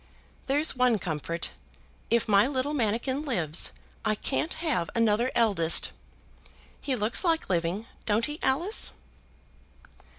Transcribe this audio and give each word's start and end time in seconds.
There's 0.47 0.75
one 0.75 0.97
comfort; 0.97 1.51
if 2.09 2.27
my 2.27 2.47
mannikin 2.47 3.21
lives, 3.21 3.71
I 4.03 4.15
can't 4.15 4.55
have 4.55 4.89
another 4.95 5.29
eldest. 5.35 5.91
He 6.81 6.95
looks 6.95 7.23
like 7.23 7.51
living; 7.51 7.85
don't 8.07 8.25
he, 8.25 8.39
Alice?" 8.41 8.93